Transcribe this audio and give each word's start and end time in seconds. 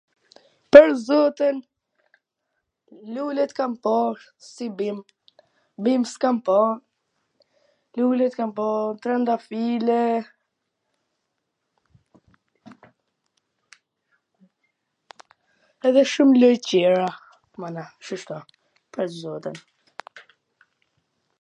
Pwr 0.73 0.89
zotin, 1.05 1.57
lulet 3.17 3.51
kam 3.59 3.73
pa 3.87 3.93
si 4.51 4.65
bim, 4.79 4.97
bim 5.87 6.03
s 6.11 6.13
kam 6.23 6.37
pa, 6.47 6.55
lulet 7.99 8.33
kam 8.39 8.51
pa, 8.61 8.65
trwndafile, 9.03 9.99
edhe 15.91 16.03
shum 16.15 16.29
lule 16.39 16.51
tjera, 16.71 17.07
mana, 17.65 17.83
shishto, 18.09 18.37
pwr 18.97 19.05
zotin. 19.21 19.57